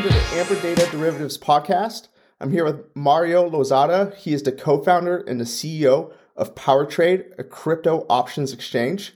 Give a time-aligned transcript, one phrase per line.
[0.00, 2.08] welcome to the Amber Data Derivatives podcast.
[2.40, 4.14] I'm here with Mario Lozada.
[4.14, 9.12] He is the co founder and the CEO of PowerTrade, a crypto options exchange.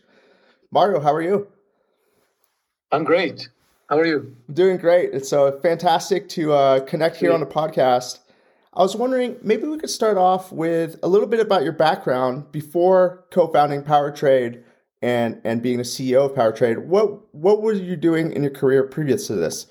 [0.71, 1.47] Mario, how are you?
[2.93, 3.49] I'm great.
[3.89, 4.37] How are you?
[4.47, 5.15] I'm doing great.
[5.15, 8.19] It's uh, fantastic to uh, connect here on the podcast.
[8.75, 12.53] I was wondering, maybe we could start off with a little bit about your background
[12.53, 14.63] before co-founding PowerTrade
[15.01, 16.85] and and being the CEO of PowerTrade.
[16.85, 19.67] What what were you doing in your career previous to this?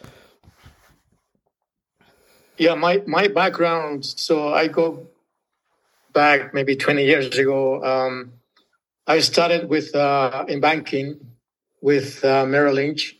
[2.57, 4.05] Yeah, my my background.
[4.05, 5.07] So I go
[6.13, 7.83] back maybe 20 years ago.
[7.83, 8.33] Um,
[9.07, 11.19] I started with uh, in banking
[11.81, 13.15] with uh, Merrill Lynch,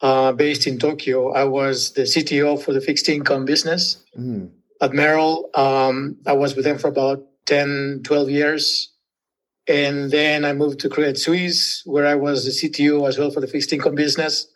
[0.00, 1.32] uh, based in Tokyo.
[1.32, 4.02] I was the CTO for the fixed income business.
[4.18, 4.50] Mm
[4.82, 5.48] at Merrill.
[5.54, 8.92] Um, I was with them for about 10, 12 years.
[9.68, 13.40] And then I moved to Credit Suisse, where I was the CTO as well for
[13.40, 14.48] the fixed income business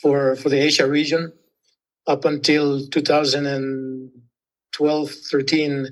[0.00, 1.32] for, for the Asia region
[2.06, 5.88] up until 2012, 13.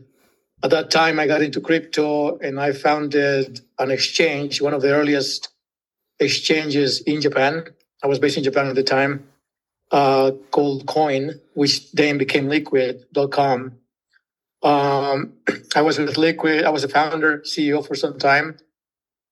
[0.63, 4.93] At that time, I got into crypto and I founded an exchange, one of the
[4.93, 5.49] earliest
[6.19, 7.65] exchanges in Japan.
[8.03, 9.27] I was based in Japan at the time
[9.91, 13.73] uh, called Quoine, which then became Liquid.com.
[14.63, 15.33] Um,
[15.75, 16.65] I was with Liquid.
[16.65, 18.59] I was a founder, CEO for some time.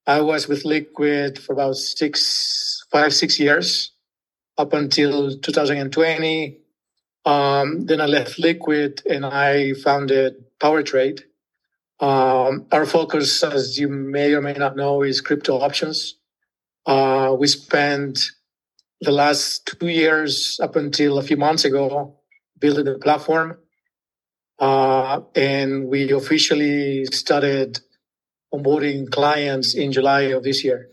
[0.07, 3.93] I was with Liquid for about six, five, six years
[4.57, 6.59] up until 2020.
[7.29, 11.21] Um, then I left Liquid and I founded PowerTrade.
[12.01, 16.15] Um, our focus, as you may or may not know, is crypto options.
[16.87, 18.31] Uh, we spent
[19.03, 22.17] the last two years up until a few months ago
[22.59, 23.59] building the platform.
[24.59, 27.81] Uh, and we officially started
[28.55, 30.89] onboarding clients in July of this year.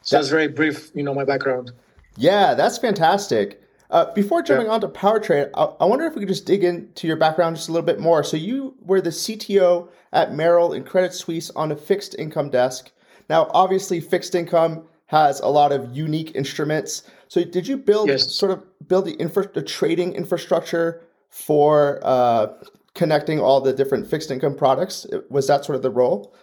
[0.00, 1.72] So that's very brief, you know, my background.
[2.16, 3.60] Yeah, that's fantastic.
[3.96, 4.74] Uh, before jumping yeah.
[4.74, 7.70] on to PowerTrade, I, I wonder if we could just dig into your background just
[7.70, 8.22] a little bit more.
[8.22, 12.90] So you were the CTO at Merrill and Credit Suisse on a fixed income desk.
[13.30, 17.04] Now, obviously, fixed income has a lot of unique instruments.
[17.28, 18.34] So did you build yes.
[18.34, 22.48] sort of build the infra the trading infrastructure for uh,
[22.94, 25.06] connecting all the different fixed income products?
[25.30, 26.34] Was that sort of the role?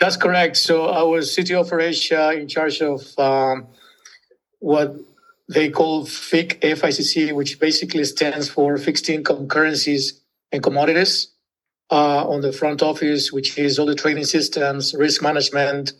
[0.00, 0.56] That's correct.
[0.56, 3.68] So I was CTO for Asia in charge of um,
[4.58, 4.96] what
[5.52, 10.20] they call FIC FICC, which basically stands for fixed income currencies
[10.50, 11.28] and commodities.
[11.90, 15.92] Uh, on the front office, which is all the trading systems, risk management,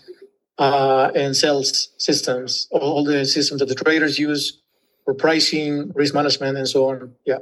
[0.57, 4.63] uh, and sales systems, all the systems that the traders use
[5.05, 7.15] for pricing, risk management, and so on.
[7.27, 7.39] Yeah.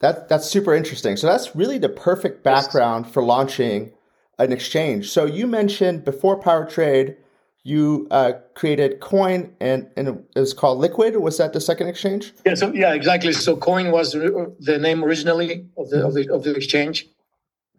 [0.00, 1.16] That, that's super interesting.
[1.16, 3.92] So that's really the perfect background for launching
[4.38, 5.10] an exchange.
[5.10, 7.16] So you mentioned before PowerTrade,
[7.64, 11.16] you uh, created Quoine and, and it was called Liquid.
[11.16, 12.32] Was that the second exchange?
[12.44, 13.32] Yeah, so yeah, exactly.
[13.32, 17.06] So Quoine was the name originally of the, of the, of the exchange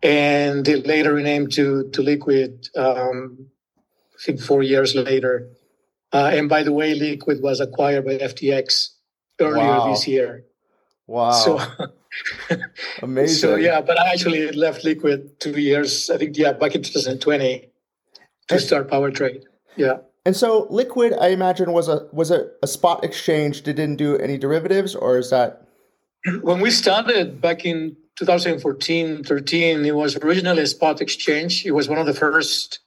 [0.01, 3.47] and they later renamed to, to Liquid um,
[4.15, 5.49] I think four years later.
[6.11, 8.89] Uh, and by the way, Liquid was acquired by FTX
[9.39, 9.91] earlier wow.
[9.91, 10.45] this year.
[11.05, 11.31] Wow.
[11.31, 11.61] So
[13.03, 13.37] amazing.
[13.37, 17.69] So yeah, but I actually left Liquid two years, I think, yeah, back in 2020
[18.47, 19.43] to start PowerTrade.
[19.75, 19.97] Yeah.
[20.25, 24.17] And so Liquid, I imagine, was a was a, a spot exchange that didn't do
[24.17, 25.67] any derivatives, or is that
[26.41, 31.65] when we started back in 2014, 13, it was originally a spot exchange.
[31.65, 32.79] It was one of the first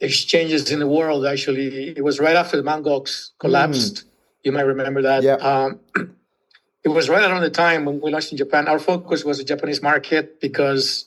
[0.00, 1.24] exchanges in the world.
[1.24, 2.84] Actually, it was right after the Mt.
[2.84, 3.94] Gox collapsed.
[3.94, 4.04] Mm.
[4.44, 5.22] You might remember that.
[5.22, 5.34] Yeah.
[5.34, 5.80] Um,
[6.84, 8.66] it was right around the time when we launched in Japan.
[8.66, 11.04] Our focus was the Japanese market because,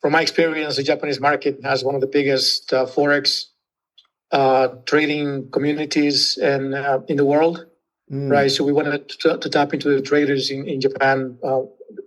[0.00, 3.46] from my experience, the Japanese market has one of the biggest uh, forex
[4.34, 7.66] uh, trading communities and uh, in the world.
[8.12, 8.30] Mm.
[8.30, 8.50] Right.
[8.50, 11.62] So we wanted to, to, tap into the traders in, in Japan uh,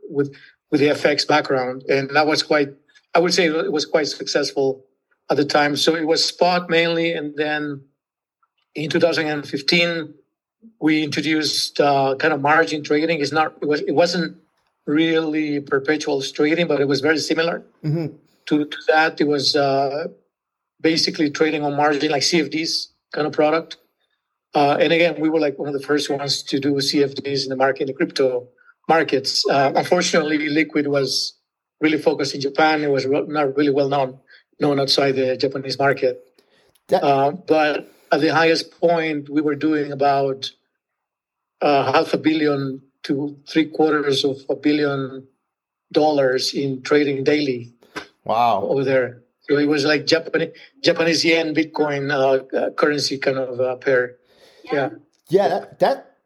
[0.09, 0.35] with
[0.69, 2.69] with the FX background, and that was quite.
[3.15, 4.85] I would say it was quite successful
[5.29, 5.75] at the time.
[5.75, 7.13] So it was spot mainly.
[7.13, 7.81] And then
[8.75, 10.13] in 2015,
[10.79, 13.21] we introduced uh, kind of margin trading.
[13.21, 14.37] It's not, it, was, it wasn't
[14.85, 18.15] really perpetual trading, but it was very similar mm-hmm.
[18.47, 19.19] to, to that.
[19.19, 20.07] It was uh,
[20.81, 23.77] basically trading on margin, like CFDs kind of product.
[24.53, 27.49] Uh, and again, we were like one of the first ones to do CFDs in
[27.49, 28.47] the market, in the crypto
[28.87, 29.43] markets.
[29.49, 31.33] Uh, unfortunately, Liquid was
[31.81, 32.83] really focused in Japan.
[32.83, 34.19] It was not really well known
[34.59, 36.23] known outside the Japanese market.
[36.87, 40.51] That- uh, but at the highest point, we were doing about
[41.61, 45.27] uh, half a billion to three quarters of a billion
[45.91, 47.73] dollars in trading daily.
[48.23, 48.63] Wow!
[48.63, 50.53] Over there, so it was like Japanese
[50.83, 54.15] Japanese yen Bitcoin uh, uh currency kind of uh, pair.
[54.63, 54.89] Yeah.
[55.29, 56.17] Yeah, that, that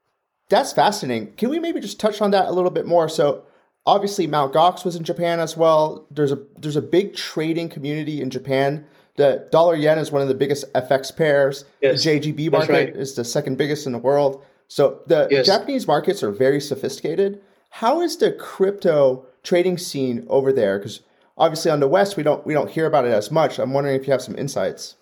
[0.49, 1.33] That's fascinating.
[1.33, 3.09] Can we maybe just touch on that a little bit more?
[3.09, 3.43] So
[3.85, 6.07] obviously Mount Gox was in Japan as well.
[6.11, 8.85] There's a there's a big trading community in Japan.
[9.15, 11.65] The dollar yen is one of the biggest FX pairs.
[11.81, 12.95] Yes, the JGB market right.
[12.95, 14.43] is the second biggest in the world.
[14.67, 15.45] So the yes.
[15.45, 17.41] Japanese markets are very sophisticated.
[17.71, 20.77] How is the crypto trading scene over there?
[20.77, 21.01] Because
[21.41, 23.59] obviously on the West we don't we don't hear about it as much.
[23.59, 24.95] I'm wondering if you have some insights.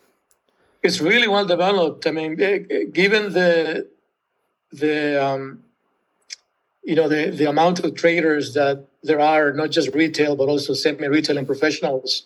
[0.81, 2.07] It's really well developed.
[2.07, 3.87] I mean, eh, eh, given the
[4.71, 5.63] the um,
[6.83, 10.73] you know the the amount of traders that there are, not just retail but also
[10.73, 12.23] semi-retail and professionals.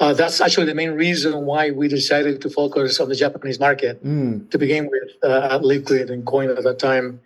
[0.00, 3.96] Uh, that's actually the main reason why we decided to focus on the Japanese market
[4.04, 4.48] mm.
[4.50, 7.20] to begin with uh, at Liquid and Quoine at that time.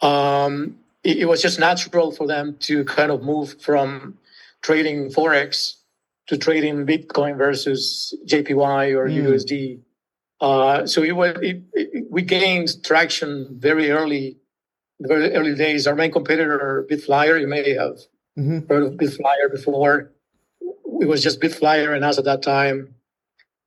[0.00, 4.18] Um, it, it, was just natural for them to kind of move from
[4.62, 5.74] trading forex
[6.28, 9.24] to trading Bitcoin versus JPY or mm.
[9.24, 9.80] USD.
[10.40, 14.38] Uh, so it was it, it, we gained traction very early,
[15.00, 15.86] very early days.
[15.86, 17.98] Our main competitor, Bitflyer, you may have
[18.38, 18.60] mm-hmm.
[18.68, 20.12] heard of Bitflyer before.
[21.00, 22.94] It was just Bitflyer and us at that time.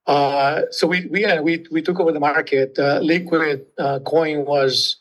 [0.07, 2.77] Uh, so we we yeah, we we took over the market.
[2.79, 4.97] Uh, Liquid uh, Quoine was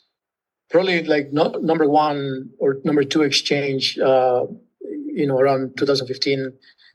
[0.70, 3.98] probably like no, number one or number two exchange.
[5.12, 6.52] You know, around 2015,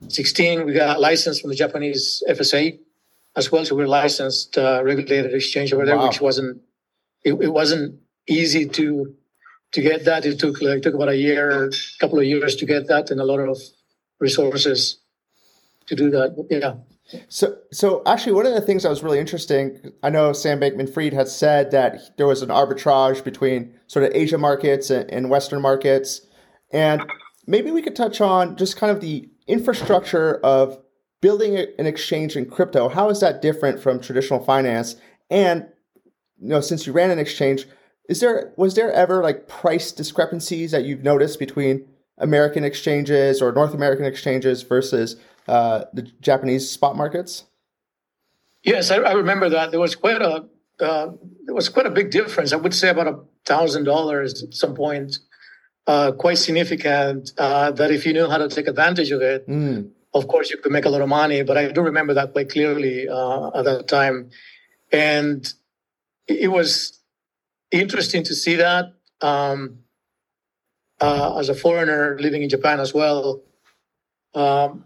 [0.07, 2.79] 16, we got a license from the Japanese FSA
[3.35, 3.65] as well.
[3.65, 6.07] So we're licensed, uh, regulated exchange over there, wow.
[6.07, 6.61] which wasn't,
[7.23, 9.15] it, it, wasn't easy to,
[9.73, 10.25] to get that.
[10.25, 13.19] It took like, took about a year, a couple of years to get that and
[13.19, 13.57] a lot of
[14.19, 14.99] resources
[15.87, 16.47] to do that.
[16.49, 16.75] Yeah.
[17.29, 21.13] So, so actually, one of the things that was really interesting, I know Sam Bankman-Fried
[21.13, 25.61] had said that there was an arbitrage between sort of Asia markets and, and Western
[25.61, 26.21] markets,
[26.71, 27.03] and
[27.47, 30.79] maybe we could touch on just kind of the infrastructure of
[31.21, 32.89] building an exchange in crypto.
[32.89, 34.95] How is that different from traditional finance?
[35.29, 35.67] And
[36.39, 37.67] you know, since you ran an exchange,
[38.09, 41.87] is there was there ever like price discrepancies that you've noticed between
[42.17, 45.15] American exchanges or North American exchanges versus
[45.47, 47.45] uh, the Japanese spot markets?
[48.63, 50.45] Yes, I, I remember that there was quite a
[50.79, 51.11] uh,
[51.45, 52.51] there was quite a big difference.
[52.51, 55.19] I would say about a thousand dollars at some point
[55.87, 59.89] uh, quite significant uh, that if you knew how to take advantage of it, mm.
[60.13, 61.43] of course you could make a lot of money.
[61.43, 64.29] But I do remember that quite clearly uh, at that time.
[64.91, 65.51] And
[66.27, 66.99] it was
[67.71, 69.79] interesting to see that um,
[70.99, 73.41] uh, as a foreigner living in Japan as well.
[74.33, 74.85] Um,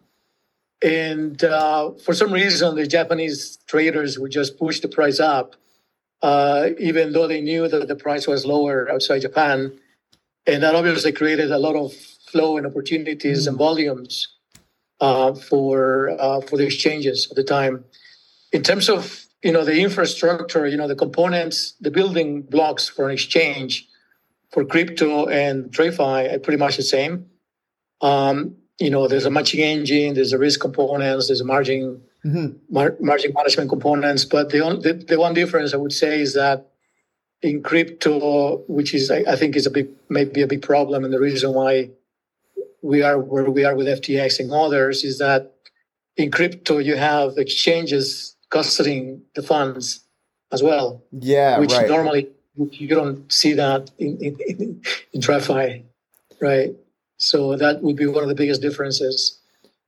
[0.82, 5.56] and uh, for some reason, the Japanese traders would just push the price up,
[6.22, 9.78] uh, even though they knew that the price was lower outside Japan
[10.46, 11.94] and that obviously created a lot of
[12.32, 13.60] flow and opportunities and mm.
[13.60, 14.28] volumes
[15.02, 17.86] uh, for uh, for the exchanges at the time.
[18.52, 23.06] In terms of you know the infrastructure, you know the components, the building blocks for
[23.08, 23.88] an exchange
[24.52, 27.28] for crypto and TradFi are pretty much the same.
[28.02, 32.58] Um, you know, there's a matching engine, there's a risk components, there's a margin mm-hmm.
[32.74, 36.72] mar- margin management components, but the, the the one difference I would say is that
[37.42, 41.14] in crypto, which is I, I think is a big maybe a big problem, and
[41.14, 41.90] the reason why
[42.82, 45.54] we are where we are with FTX and others is that
[46.18, 50.02] in crypto you have exchanges custodying the funds
[50.52, 51.02] as well.
[51.12, 51.88] Yeah, which right.
[51.88, 54.82] normally you don't see that in in, in,
[55.14, 55.84] in TradFi,
[56.42, 56.76] right?
[57.18, 59.40] So that would be one of the biggest differences,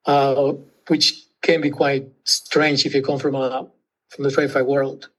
[0.05, 0.53] uh,
[0.87, 3.67] which can be quite strange if you come from a
[4.09, 5.09] from the TradFi world,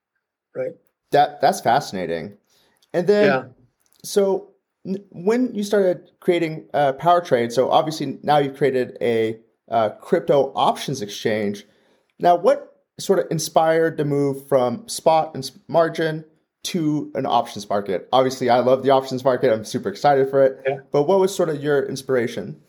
[0.54, 0.74] right?
[1.12, 2.36] That that's fascinating.
[2.92, 3.44] And then, yeah.
[4.04, 4.52] so
[5.10, 9.38] when you started creating uh, Power Trade, so obviously now you've created a
[9.70, 11.64] uh, crypto options exchange.
[12.18, 16.24] Now, what sort of inspired the move from spot and margin
[16.64, 18.08] to an options market?
[18.12, 19.52] Obviously, I love the options market.
[19.52, 20.62] I'm super excited for it.
[20.66, 20.78] Yeah.
[20.90, 22.60] But what was sort of your inspiration?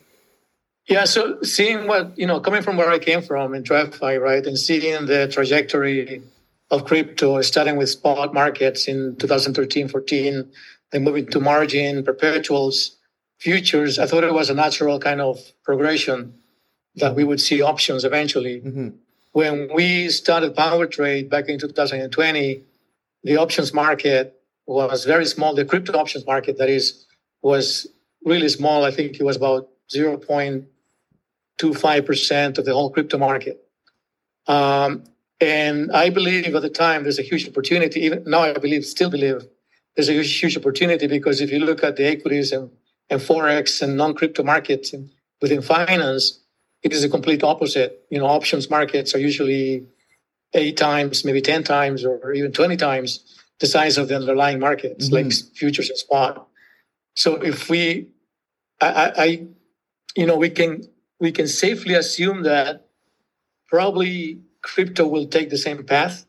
[0.87, 4.45] Yeah, so seeing what, you know, coming from where I came from in TradFi, right,
[4.45, 6.21] and seeing the trajectory
[6.71, 10.51] of crypto, starting with spot markets in 2013, 14,
[10.91, 12.97] then moving to margin, perpetuals,
[13.37, 13.99] futures.
[13.99, 16.33] I thought it was a natural kind of progression
[16.95, 18.61] that we would see options eventually.
[18.61, 18.89] Mm-hmm.
[19.33, 22.63] When we started Power Trade back in 2020,
[23.23, 25.55] the options market was very small.
[25.55, 27.05] The crypto options market, that is,
[27.41, 27.87] was
[28.23, 28.85] really small.
[28.85, 33.59] I think it was about 0.25% of the whole crypto market.
[34.47, 35.03] Um,
[35.43, 38.01] and I believe at the time there's a huge opportunity.
[38.01, 39.45] Even now, I believe, still believe,
[39.95, 42.71] there's a huge, huge opportunity because if you look at the equities and,
[43.09, 45.09] and forex and non-crypto markets and
[45.41, 46.39] within finance,
[46.81, 48.05] it is a complete opposite.
[48.09, 49.85] You know, options markets are usually
[50.53, 53.23] eight times, maybe ten times, or even twenty times
[53.59, 55.27] the size of the underlying markets, mm-hmm.
[55.27, 56.47] like futures and spot.
[57.15, 58.07] So if we,
[58.81, 59.47] I, I,
[60.15, 60.83] you know, we can
[61.19, 62.87] we can safely assume that
[63.67, 66.25] probably crypto will take the same path,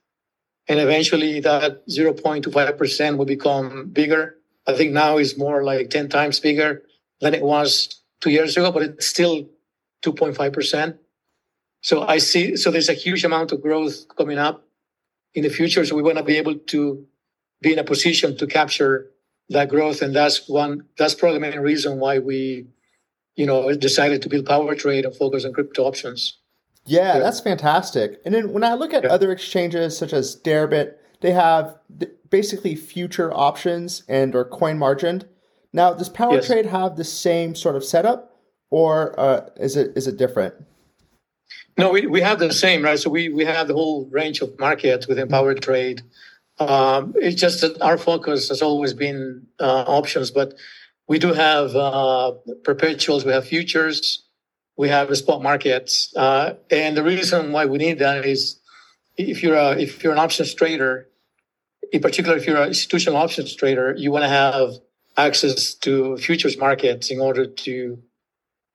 [0.68, 4.36] and eventually that 0.25 percent will become bigger.
[4.66, 6.82] I think now is more like 10 times bigger
[7.20, 9.48] than it was two years ago, but it's still
[10.04, 10.96] 2.5 percent.
[11.80, 12.56] So I see.
[12.56, 14.66] So there's a huge amount of growth coming up
[15.34, 15.84] in the future.
[15.84, 17.06] So we want to be able to
[17.60, 19.10] be in a position to capture
[19.50, 20.00] that growth.
[20.02, 22.66] And that's one, that's probably the main reason why we,
[23.36, 26.38] you know, decided to build Power Trade and focus on crypto options.
[26.86, 27.18] Yeah, yeah.
[27.20, 28.20] that's fantastic.
[28.24, 29.10] And then when I look at yeah.
[29.10, 31.76] other exchanges such as Deribit, they have
[32.30, 35.26] basically future options and or coin margined.
[35.72, 36.46] Now, does Power yes.
[36.46, 38.36] Trade have the same sort of setup,
[38.70, 40.54] or uh, is it is it different?
[41.76, 42.98] No, we, we have the same, right?
[42.98, 46.02] So we, we have the whole range of markets within Power Trade.
[46.58, 50.54] Um, it's just that our focus has always been uh, options, but
[51.08, 54.23] we do have uh, perpetuals, we have futures,
[54.76, 58.60] we have a spot markets, uh, and the reason why we need that is
[59.16, 61.08] if you're a, if you're an options trader,
[61.92, 64.72] in particular if you're an institutional options trader, you want to have
[65.16, 67.98] access to futures markets in order to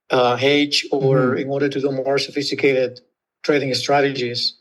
[0.10, 1.40] uh, hedge or mm-hmm.
[1.40, 3.02] in order to do more sophisticated
[3.44, 4.56] trading strategies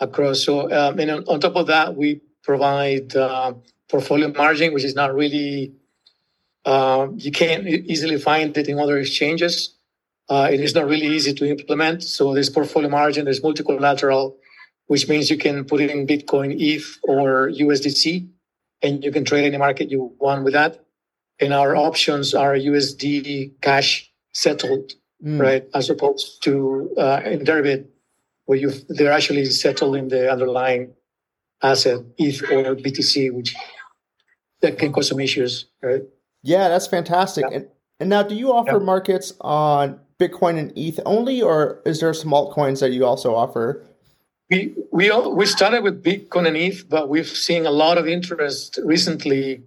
[0.00, 0.44] across.
[0.44, 3.54] So, um, and on, on, top of that, we provide uh,
[3.88, 5.74] portfolio margin, which is not really,
[6.64, 9.73] uh, you can't easily find it in other exchanges.
[10.28, 12.02] Uh, it is not really easy to implement.
[12.02, 14.36] So there's portfolio margin, there's multi-collateral,
[14.86, 18.28] which means you can put it in Bitcoin, ETH, or USDC,
[18.82, 20.84] and you can trade any market you want with that.
[21.40, 25.40] And our options are USD cash settled, mm.
[25.40, 25.66] right?
[25.74, 27.86] As opposed to uh, in Deribit,
[28.46, 30.94] where you they're actually settled in the underlying
[31.62, 33.54] asset, ETH or BTC, which
[34.60, 36.02] that can cause some issues, right?
[36.42, 37.44] Yeah, that's fantastic.
[37.50, 37.56] Yeah.
[37.56, 37.68] And
[38.00, 38.78] and now, do you offer yeah.
[38.78, 43.84] markets on Bitcoin and ETH only, or is there some altcoins that you also offer?
[44.50, 48.06] We we all, we started with Bitcoin and ETH, but we've seen a lot of
[48.06, 49.62] interest recently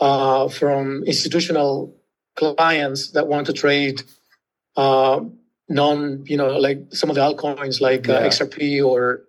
[0.00, 1.94] uh, from institutional
[2.34, 4.02] clients that want to trade
[4.76, 5.20] uh,
[5.68, 8.18] non, you know, like some of the altcoins like uh, yeah.
[8.18, 9.22] uh, XRP or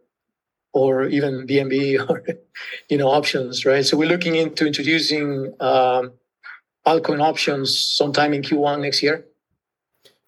[0.74, 2.24] or even BNB or
[2.90, 3.86] you know options, right?
[3.86, 6.14] So we're looking into introducing um,
[6.86, 9.26] altcoin options sometime in Q1 next year.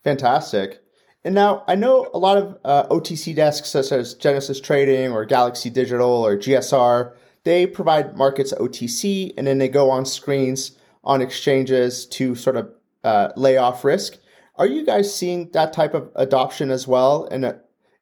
[0.04, 0.82] Fantastic.
[1.24, 5.26] And now I know a lot of uh, OTC desks such as Genesis Trading or
[5.26, 7.14] Galaxy Digital or GSR.
[7.44, 12.70] They provide markets OTC, and then they go on screens on exchanges to sort of
[13.04, 14.18] uh, lay off risk.
[14.56, 17.28] Are you guys seeing that type of adoption as well?
[17.32, 17.54] And uh,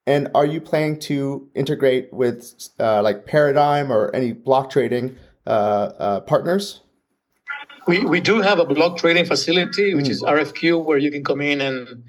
[0.06, 5.50] and are you planning to integrate with uh, like Paradigm or any block trading uh,
[6.00, 6.82] uh, partners?
[7.88, 10.10] We we do have a block trading facility, which mm.
[10.10, 12.04] is RFQ, where you can come in and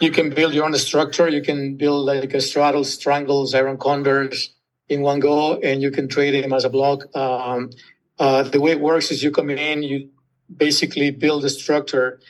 [0.00, 1.28] you can build your own structure.
[1.28, 4.54] You can build like a straddles, strangles, iron condors
[4.88, 7.04] in one go, and you can trade them as a block.
[7.16, 7.70] Um,
[8.18, 10.08] uh, the way it works is you come in, you
[10.54, 12.20] basically build a structure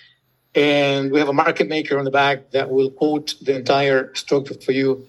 [0.57, 4.55] and we have a market maker on the back that will quote the entire structure
[4.55, 5.07] for you.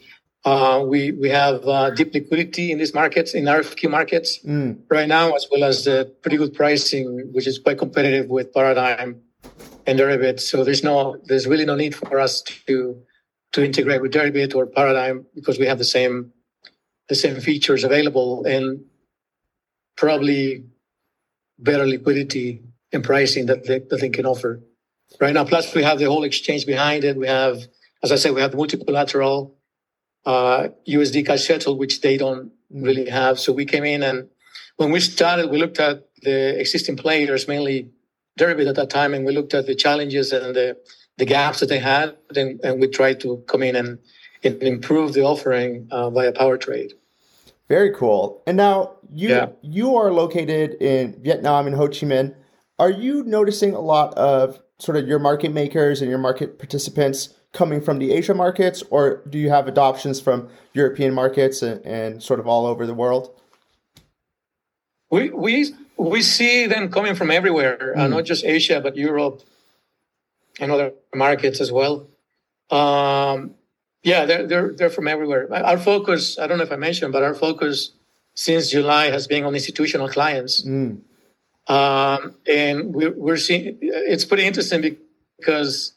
[0.47, 4.79] Uh, we we have uh, deep liquidity in these markets, in RFQ markets mm.
[4.89, 5.83] right now, as well as
[6.21, 9.19] pretty good pricing, which is quite competitive with Paradigm
[9.85, 10.39] and Deribit.
[10.39, 13.01] So there's no there's really no need for us to
[13.53, 16.31] to integrate with Deribit or Paradigm because we have the same
[17.09, 18.85] the same features available and
[19.97, 20.63] probably
[21.59, 22.61] better liquidity
[22.93, 24.61] and pricing that they, that they can offer
[25.19, 25.43] right now.
[25.43, 27.17] Plus, we have the whole exchange behind it.
[27.17, 27.57] We have,
[28.01, 29.56] as I said, we have the multi-collateral
[30.27, 33.39] uh, USD cash settle, which they don't really have.
[33.39, 34.29] So we came in and
[34.77, 37.89] when we started, we looked at the existing players, mainly
[38.39, 40.77] Deribit at that time, and we looked at the challenges and the,
[41.17, 43.97] the gaps that they had, and, and we tried to come in and,
[44.43, 46.93] and improve the offering uh, via Power Trade.
[47.67, 48.43] Very cool.
[48.47, 49.47] And now you yeah.
[49.61, 52.33] you are located in Vietnam in Ho Chi Minh.
[52.79, 57.33] Are you noticing a lot of sort of your market makers and your market participants
[57.53, 62.21] coming from the Asia markets, or do you have adoptions from European markets and, and
[62.21, 63.33] sort of all over the world?
[65.09, 67.99] We we we see them coming from everywhere, mm.
[67.99, 68.13] uh, hmm.
[68.13, 69.41] not just Asia, but Europe
[70.59, 72.07] and other markets as well.
[72.69, 73.55] Um,
[74.03, 75.47] yeah, they're, they're they're from everywhere.
[75.51, 77.91] Our focus, I don't know if I mentioned, but our focus
[78.35, 80.63] since July has been on institutional clients.
[80.63, 80.99] Mm.
[81.67, 84.97] Um, and we're, we're seeing it's pretty interesting
[85.37, 85.93] because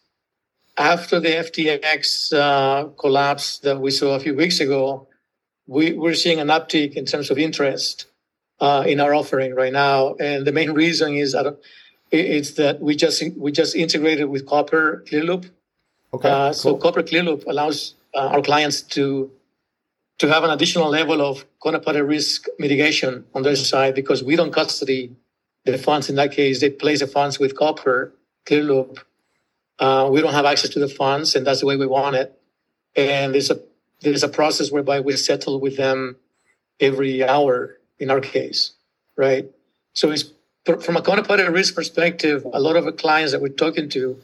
[0.76, 5.06] after the FTX uh, collapse that we saw a few weeks ago,
[5.66, 8.06] we, we're seeing an uptick in terms of interest
[8.60, 10.14] uh, in our offering right now.
[10.14, 11.58] And the main reason is that
[12.10, 15.48] it's that we just we just integrated with Copper ClearLoop.
[16.12, 16.28] Okay.
[16.28, 16.52] Uh, cool.
[16.54, 19.30] So Copper ClearLoop allows uh, our clients to
[20.18, 24.52] to have an additional level of counterparty risk mitigation on their side because we don't
[24.52, 25.14] custody
[25.64, 26.08] the funds.
[26.08, 28.12] In that case, they place the funds with Copper
[28.46, 28.98] ClearLoop.
[29.78, 32.38] Uh, we don't have access to the funds, and that's the way we want it.
[32.96, 33.60] And there's a
[34.00, 36.16] there's a process whereby we settle with them
[36.80, 38.72] every hour in our case,
[39.16, 39.50] right?
[39.92, 40.24] So it's
[40.64, 44.20] from a counterparty risk perspective, a lot of the clients that we're talking to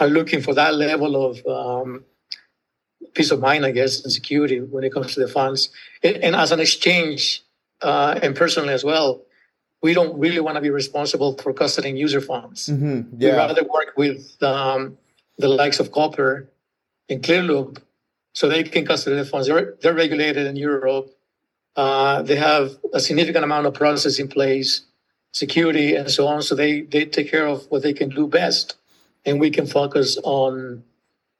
[0.00, 2.04] are looking for that level of um,
[3.14, 5.70] peace of mind, I guess, and security when it comes to the funds.
[6.02, 7.42] And, and as an exchange,
[7.82, 9.22] uh, and personally as well,
[9.84, 12.70] we don't really want to be responsible for custodying user funds.
[12.70, 13.18] Mm-hmm.
[13.18, 14.96] We'd rather work with um,
[15.36, 16.48] the likes of Copper
[17.10, 17.82] and ClearLoop
[18.32, 19.46] so they can custody the funds.
[19.46, 21.14] They're, they're regulated in Europe.
[21.76, 24.70] Uh, they have a significant amount of process in place,
[25.32, 26.40] security and so on.
[26.40, 28.76] So they, they take care of what they can do best.
[29.26, 30.82] And we can focus on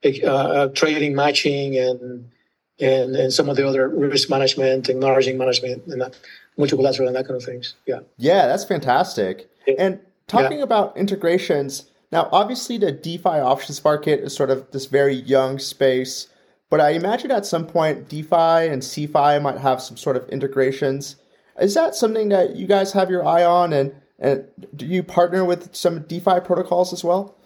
[0.04, 2.30] uh, trading, matching, and,
[2.78, 6.18] and and some of the other risk management and margin management and that,
[6.56, 7.74] multilateral and that kind of things.
[7.86, 8.00] Yeah.
[8.16, 9.50] Yeah, that's fantastic.
[9.66, 9.74] Yeah.
[9.78, 15.14] And talking about integrations, now obviously the DeFi options market is sort of this very
[15.14, 16.28] young space,
[16.70, 21.16] but I imagine at some point DeFi and CeFi might have some sort of integrations.
[21.60, 24.44] Is that something that you guys have your eye on, and and
[24.74, 27.36] do you partner with some DeFi protocols as well?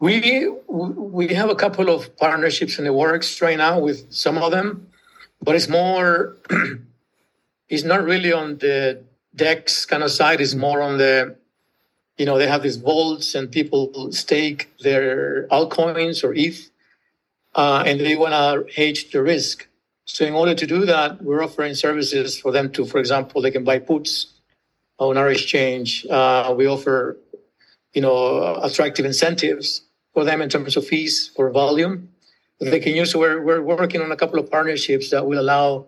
[0.00, 4.50] We we have a couple of partnerships in the works right now with some of
[4.50, 4.88] them,
[5.42, 6.36] but it's more.
[7.70, 9.02] it's not really on the
[9.34, 10.40] DEX kind of side.
[10.40, 11.36] It's more on the,
[12.18, 16.70] you know, they have these vaults and people stake their altcoins or ETH,
[17.54, 19.68] uh, and they want to hedge the risk.
[20.04, 23.52] So in order to do that, we're offering services for them to, for example, they
[23.52, 24.26] can buy puts
[24.98, 26.04] on our exchange.
[26.10, 27.16] Uh, we offer,
[27.94, 32.10] you know, attractive incentives for them in terms of fees for volume
[32.60, 33.16] they can use.
[33.16, 35.86] We're, we're working on a couple of partnerships that will allow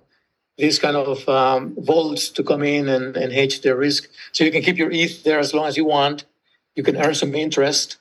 [0.63, 4.09] these kind of um, vaults to come in and, and hedge their risk.
[4.31, 6.25] So you can keep your ETH there as long as you want.
[6.77, 7.97] You can earn some interest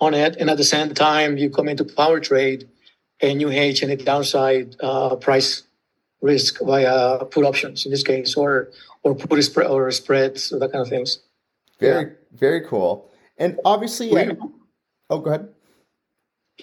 [0.00, 0.34] on it.
[0.40, 2.68] And at the same time, you come into power trade
[3.20, 5.62] and you hedge any downside uh, price
[6.20, 8.70] risk via put options in this case, or
[9.04, 11.20] or put spread or spreads or that kind of things.
[11.78, 12.10] Very yeah.
[12.32, 13.08] very cool.
[13.38, 14.32] And obviously, we, yeah.
[15.10, 15.48] oh, go ahead.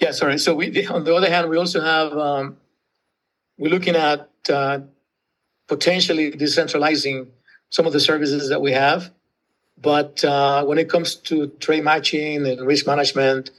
[0.01, 0.37] Yeah, sorry.
[0.39, 2.57] So we, on the other hand, we also have um,
[3.57, 4.79] we're looking at uh,
[5.67, 7.27] potentially decentralizing
[7.69, 9.11] some of the services that we have.
[9.79, 13.51] But uh, when it comes to trade matching and risk management,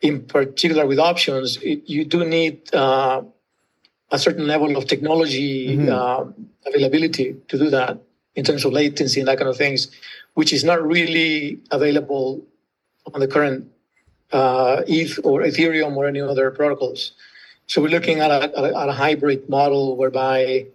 [0.00, 3.22] in particular with options, it, you do need uh,
[4.10, 5.88] a certain level of technology mm-hmm.
[5.90, 6.30] uh,
[6.66, 7.98] availability to do that
[8.34, 9.90] in terms of latency and that kind of things,
[10.34, 12.44] which is not really available
[13.14, 13.70] on the current
[14.32, 17.12] uh, ETH or Ethereum or any other protocols.
[17.66, 20.66] So we're looking at a, at a hybrid model whereby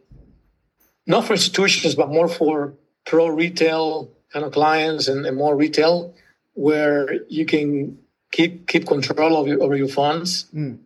[1.09, 6.13] not for institutions, but more for pro retail kind of clients and, and more retail,
[6.53, 7.97] where you can
[8.31, 10.77] keep keep control of your, over your funds, mm.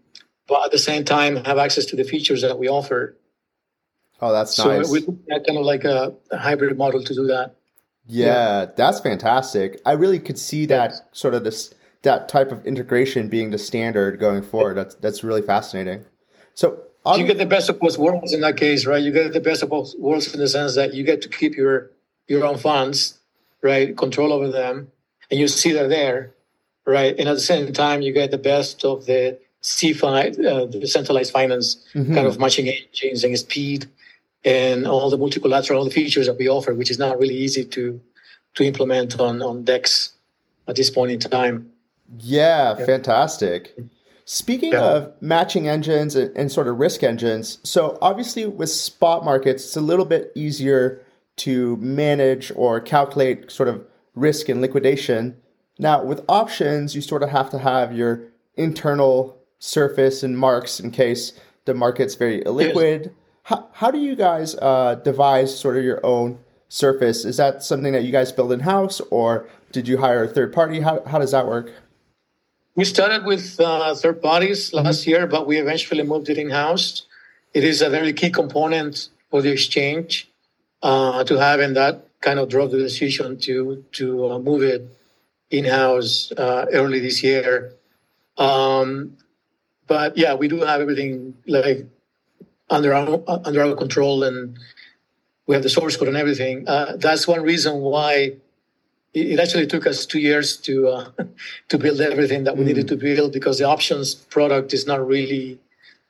[0.48, 3.18] but at the same time have access to the features that we offer.
[4.22, 4.88] Oh, that's so nice.
[4.88, 7.56] So we look at kind of like a, a, hybrid model to do that.
[8.06, 9.82] Yeah, yeah, that's fantastic.
[9.86, 14.22] I really could see that sort of this that type of integration being the standard
[14.22, 14.76] going forward.
[14.76, 16.06] That's that's really fascinating.
[16.54, 19.02] So um, you get the best of both worlds in that case, right?
[19.02, 21.56] You get the best of both worlds in the sense that you get to keep
[21.56, 21.92] your
[22.28, 23.20] your own funds,
[23.62, 23.96] right?
[23.98, 24.92] Control over them,
[25.30, 26.34] and you see they're there,
[26.86, 27.16] right?
[27.18, 31.32] And at the same time, you get the best of the CeFi, uh, the centralized
[31.32, 32.14] finance mm-hmm.
[32.14, 33.86] kind of matching engines and speed,
[34.46, 38.00] and all the multi-collateral features that we offer, which is not really easy to
[38.56, 40.14] to implement on on DEX
[40.68, 41.70] at this point in time.
[42.20, 42.86] Yeah, yeah.
[42.86, 43.76] fantastic.
[44.26, 44.84] Speaking yeah.
[44.84, 49.76] of matching engines and, and, sort of risk engines, so obviously with spot markets, it's
[49.76, 51.02] a little bit easier
[51.38, 55.36] to manage or calculate sort of risk and liquidation.
[55.78, 58.22] Now, with options, you sort of have to have your
[58.56, 61.34] internal surface and marks in case
[61.66, 63.06] the market's very illiquid.
[63.06, 63.14] Yes.
[63.44, 67.26] How, how do you guys uh, devise sort of your own surface?
[67.26, 70.54] Is that something that you guys build in house or did you hire a third
[70.54, 70.82] party?
[70.82, 71.74] How, how does that work?
[72.76, 77.04] We started with uh, third parties last year, but we eventually moved it in house.
[77.54, 80.28] It is a very key component for the exchange
[80.82, 84.88] uh, to have, and that kind of drove the decision to to uh, move it
[85.52, 87.74] in house uh, early this year.
[88.40, 89.18] Um,
[89.86, 91.86] but yeah, we do have everything like
[92.72, 94.58] under our under our control, and
[95.46, 96.68] we have the source code and everything.
[96.68, 98.38] Uh, that's one reason why
[99.14, 101.12] it actually took us two years to uh,
[101.70, 102.68] to build everything that we mm.
[102.68, 105.60] needed to build because the options product is not really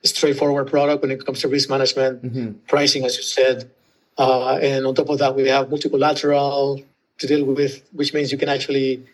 [0.02, 2.52] a straightforward product when it comes to risk management, mm-hmm.
[2.68, 3.70] pricing, as you said.
[4.16, 6.80] Uh, and on top of that, we have multi-collateral
[7.18, 9.04] to deal with, which means you can actually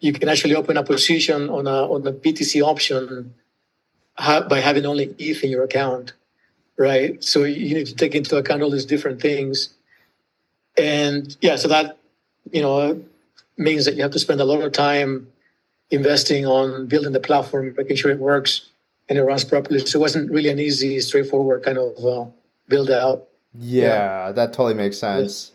[0.00, 3.34] you can actually open a position on a on a BTC option
[4.18, 6.12] ha- by having only ETH in your account,
[6.76, 7.22] right?
[7.22, 9.70] So you need to take into account all these different things,
[10.76, 11.98] and yeah, so that
[12.50, 13.00] you know
[13.56, 15.28] means that you have to spend a lot of time
[15.90, 18.68] investing on building the platform, making sure it works
[19.08, 19.78] and it runs properly.
[19.80, 22.30] So it wasn't really an easy, straightforward kind of uh,
[22.68, 23.28] build out.
[23.54, 25.52] Yeah, yeah, that totally makes sense.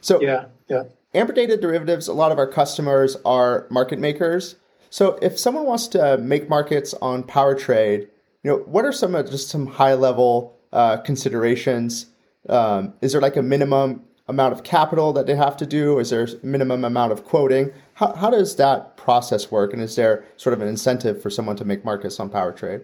[0.00, 0.84] So yeah, yeah.
[1.12, 4.54] Amber Data Derivatives, a lot of our customers are market makers.
[4.90, 8.08] So if someone wants to make markets on Power Trade,
[8.42, 12.06] you know, what are some just some high level uh, considerations?
[12.48, 15.98] Um, is there like a minimum amount of capital that they have to do?
[15.98, 17.72] Is there a minimum amount of quoting?
[17.94, 19.72] How, how does that process work?
[19.72, 22.82] And is there sort of an incentive for someone to make markets on PowerTrade?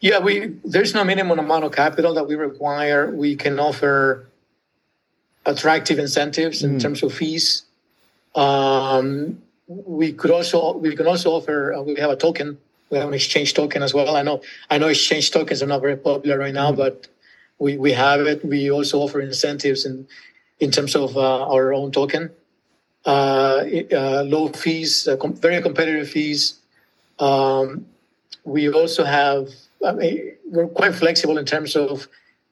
[0.00, 3.10] Yeah, we there's no minimum amount of capital that we require.
[3.10, 4.28] We can offer
[5.44, 6.80] attractive incentives in mm.
[6.80, 7.64] terms of fees.
[8.34, 12.58] Um, we could also we can also offer uh, we have a token
[12.90, 15.82] we have an exchange token as well i know i know exchange tokens are not
[15.82, 16.76] very popular right now mm.
[16.76, 17.06] but
[17.58, 20.06] we, we have it we also offer incentives in
[20.60, 22.30] in terms of uh, our own token.
[23.06, 26.58] Uh, uh, low fees, com- very competitive fees.
[27.18, 27.86] Um,
[28.44, 29.48] we also have,
[29.86, 32.08] I mean, we're quite flexible in terms of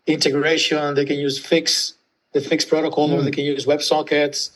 [0.06, 0.94] integration.
[0.94, 1.94] They can use Fix,
[2.32, 3.14] the Fix protocol, mm.
[3.14, 4.50] or they can use WebSockets,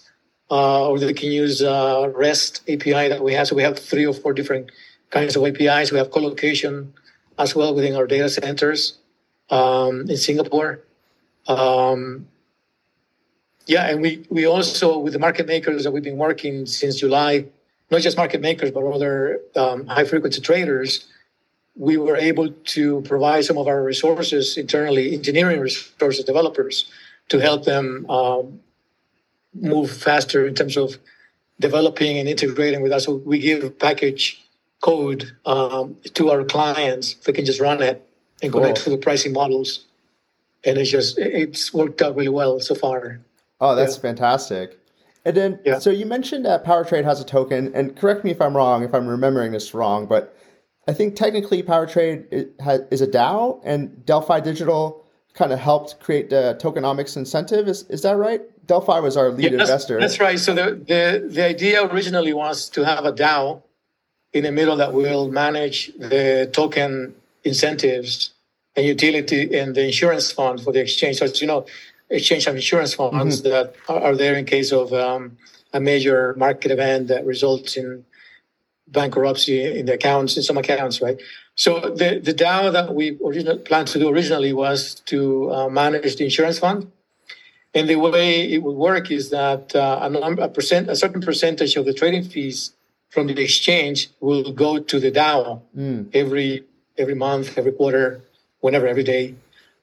[0.51, 3.49] uh, or they can use uh, REST API that we have.
[3.49, 4.71] So we have three or four different
[5.11, 5.93] kinds of APIs.
[5.93, 6.95] We have colocation
[7.39, 8.99] as well within our data centers
[9.51, 10.81] um, in Singapore.
[11.49, 12.27] Um,
[13.67, 17.47] yeah, and we, we also, with the market makers that we've been working since July,
[17.91, 21.07] not just market makers, but other um, high frequency traders,
[21.77, 26.91] we were able to provide some of our resources internally, engineering resources, developers,
[27.29, 28.61] to help them um,
[29.55, 30.99] move faster in terms of
[31.59, 33.05] developing and integrating with us.
[33.05, 34.43] So we give package
[34.81, 37.15] code um, to our clients.
[37.15, 38.07] They can just run it
[38.43, 38.85] and connect cool.
[38.85, 39.85] to the pricing models.
[40.65, 43.21] And it's just, it's worked out really well so far.
[43.61, 44.03] Oh, that's yeah.
[44.03, 44.79] fantastic.
[45.25, 45.79] And then, yeah.
[45.79, 48.95] so you mentioned that PowerTrade has a token, and correct me if I'm wrong, if
[48.95, 50.35] I'm remembering this wrong, but
[50.89, 52.27] I think technically PowerTrade
[52.91, 57.69] is a DAO, and Delphi Digital kind of helped create the tokenomics incentive.
[57.69, 58.43] Is is that right?
[58.67, 60.01] Delphi was our lead yeah, that's, investor.
[60.01, 60.39] That's right.
[60.39, 63.63] So the, the the idea originally was to have a DAO
[64.33, 68.33] in the middle that will manage the token incentives
[68.77, 71.19] and utility and the insurance fund for the exchange.
[71.19, 71.67] So as you know,
[72.11, 73.51] exchange of insurance funds mm-hmm.
[73.51, 75.37] that are there in case of um,
[75.73, 78.05] a major market event that results in
[78.89, 81.21] bankruptcy in the accounts in some accounts, right?
[81.55, 86.17] So the the DAO that we originally planned to do originally was to uh, manage
[86.17, 86.91] the insurance fund,
[87.75, 91.21] and the way it would work is that uh, a, number, a percent, a certain
[91.21, 92.73] percentage of the trading fees
[93.11, 96.09] from the exchange will go to the DAO mm.
[96.15, 96.65] every
[96.99, 98.23] every month, every quarter,
[98.61, 99.35] whenever, every day.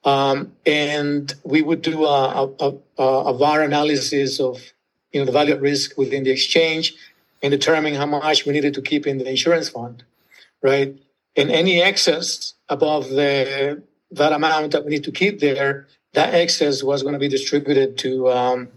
[0.04, 4.74] Um, and we would do a, a, a, a VAR analysis of
[5.12, 6.96] you know the value at risk within the exchange
[7.42, 10.04] and determine how much we needed to keep in the insurance fund,
[10.62, 10.96] right?
[11.36, 16.82] And any excess above the that amount that we need to keep there, that excess
[16.82, 18.70] was going to be distributed to um,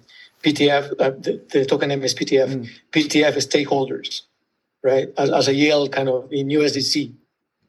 [0.42, 0.92] PTF.
[0.98, 2.48] Uh, the, the, token name is PTF.
[2.48, 2.68] Mm.
[2.92, 4.22] PTF stakeholders,
[4.82, 5.08] right?
[5.16, 7.12] As, as a yield, kind of in USDC,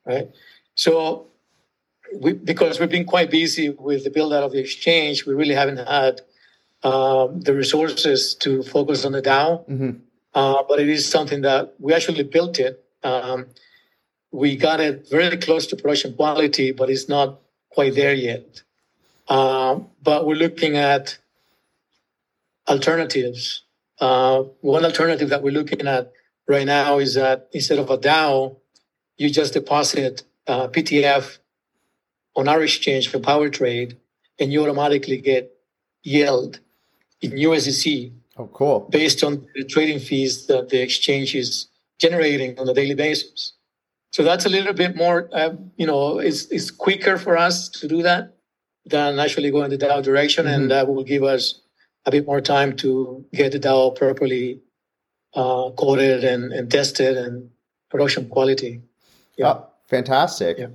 [0.05, 0.29] right?
[0.75, 1.27] So
[2.19, 5.55] we, because we've been quite busy with the build out of the exchange, we really
[5.55, 6.21] haven't had
[6.83, 9.67] um, the resources to focus on the DAO.
[9.69, 9.91] Mm-hmm.
[10.33, 12.83] Uh, but it is something that we actually built it.
[13.03, 13.47] Um,
[14.31, 18.61] we got it very close to production quality, but it's not quite there yet.
[19.27, 21.17] Um, but we're looking at
[22.67, 23.63] alternatives.
[23.99, 26.11] Uh, one alternative that we're looking at
[26.47, 28.57] right now is that instead of a DAO,
[29.17, 31.37] you just deposit uh, PTF
[32.35, 33.97] on our exchange for power trade,
[34.39, 35.51] and you automatically get
[36.03, 36.59] yield
[37.21, 38.11] in USDC.
[38.37, 38.87] Oh, cool.
[38.89, 41.67] Based on the trading fees that the exchange is
[41.99, 43.53] generating on a daily basis.
[44.11, 47.87] So that's a little bit more, uh, you know, it's, it's quicker for us to
[47.87, 48.35] do that
[48.85, 50.45] than actually going the DAO direction.
[50.45, 50.53] Mm-hmm.
[50.53, 51.61] And that will give us
[52.05, 54.59] a bit more time to get the DAO properly
[55.33, 57.51] uh, coded and, and tested and
[57.89, 58.81] production quality.
[59.37, 59.47] Yeah.
[59.47, 60.57] Oh, fantastic.
[60.57, 60.67] Yeah.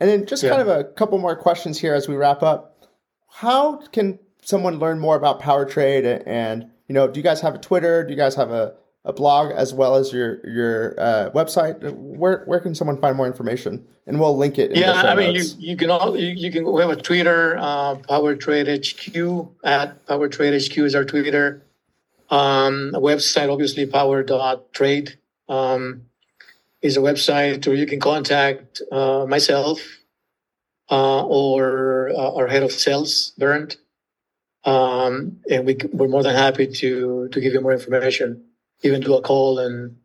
[0.00, 0.50] And then just yeah.
[0.50, 2.86] kind of a couple more questions here as we wrap up.
[3.28, 6.04] How can someone learn more about Power Trade?
[6.04, 8.04] and you know, do you guys have a Twitter?
[8.04, 11.92] Do you guys have a, a blog as well as your your uh, website.
[11.94, 13.86] Where where can someone find more information?
[14.06, 14.76] And we'll link it.
[14.76, 17.96] yeah, I mean, you, you can all you, you, can we have a Twitter, uh,
[17.96, 21.62] Power Trade HQ at Power Trade HQ is our Twitter.
[22.30, 26.02] Um, website, obviously, power.trade um,
[26.84, 29.80] is a website where you can contact uh, myself
[30.90, 33.76] uh, or uh, our head of sales, Bernd.
[34.64, 38.44] Um, and we, we're more than happy to to give you more information,
[38.82, 39.96] even do a call and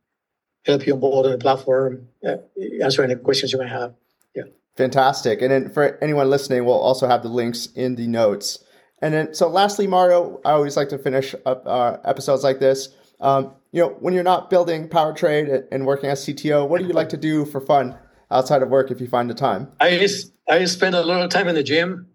[0.66, 2.38] help you on board on the platform, uh,
[2.82, 3.94] answer any questions you may have.
[4.36, 4.44] Yeah.
[4.76, 5.42] Fantastic.
[5.42, 8.60] And then for anyone listening, we'll also have the links in the notes.
[9.02, 12.90] And then, so lastly, Mario, I always like to finish up uh, episodes like this.
[13.22, 16.88] Um, you know, when you're not building Power Trade and working as CTO, what do
[16.88, 17.98] you like to do for fun
[18.32, 19.72] outside of work if you find the time?
[19.80, 22.08] I just, I spend a lot of time in the gym,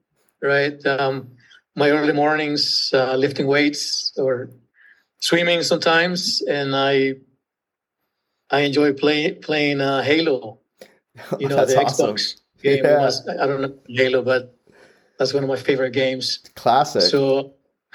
[0.43, 0.85] right?
[0.85, 1.29] Um,
[1.77, 4.51] my early mornings uh, lifting weights or
[5.21, 7.15] swimming sometimes, and I
[8.51, 10.61] I enjoy play, playing uh, Halo.
[11.39, 12.17] You know the awesome.
[12.17, 12.85] Xbox game.
[12.85, 13.09] Yeah.
[13.41, 14.57] I don't know Halo, but
[15.17, 16.41] that's one of my favorite games.
[16.57, 17.03] Classic.
[17.03, 17.55] So.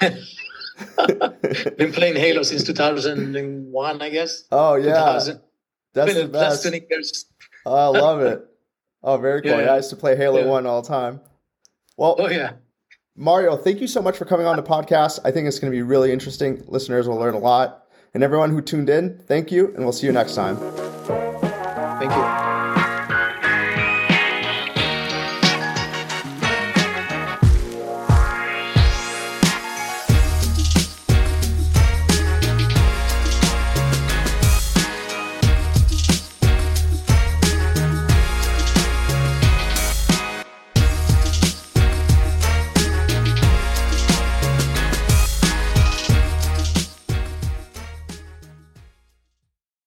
[1.76, 4.44] been playing Halo since 2001, I guess.
[4.50, 5.20] Oh yeah,
[5.94, 6.62] that's the best.
[6.62, 7.26] 20 years.
[7.66, 8.44] oh, I love it.
[9.02, 9.52] Oh, very cool.
[9.52, 9.62] Yeah.
[9.62, 10.46] yeah I used to play Halo yeah.
[10.46, 11.20] One all the time.
[11.96, 12.52] Well, oh yeah.
[13.16, 15.18] Mario, thank you so much for coming on the podcast.
[15.24, 16.62] I think it's going to be really interesting.
[16.66, 17.86] Listeners will learn a lot.
[18.14, 20.56] And everyone who tuned in, thank you, and we'll see you next time.
[22.00, 22.49] Thank you.